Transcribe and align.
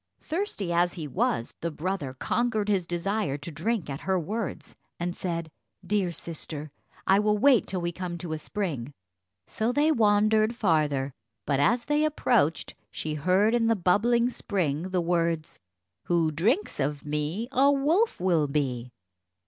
Thirsty 0.23 0.73
as 0.73 0.95
he 0.95 1.07
was, 1.07 1.53
the 1.61 1.69
brother 1.69 2.13
conquered 2.15 2.69
his 2.69 2.87
desire 2.87 3.37
to 3.37 3.51
drink 3.51 3.87
at 3.87 3.99
her 3.99 4.19
words, 4.19 4.75
and 4.99 5.15
said, 5.15 5.47
"Dear 5.85 6.11
sister, 6.11 6.71
I 7.05 7.19
will 7.19 7.37
wait 7.37 7.67
till 7.67 7.81
we 7.81 7.91
come 7.91 8.17
to 8.17 8.33
a 8.33 8.39
spring." 8.39 8.93
So 9.45 9.71
they 9.71 9.91
wandered 9.91 10.55
farther, 10.55 11.13
but 11.45 11.59
as 11.59 11.85
they 11.85 12.03
approached, 12.03 12.73
she 12.89 13.13
heard 13.13 13.53
in 13.53 13.67
the 13.67 13.75
bubbling 13.75 14.27
spring 14.31 14.89
the 14.89 15.01
words 15.01 15.59
"Who 16.05 16.31
drinks 16.31 16.79
of 16.79 17.05
me, 17.05 17.47
a 17.51 17.71
wolf 17.71 18.19
will 18.19 18.47
be." 18.47 18.89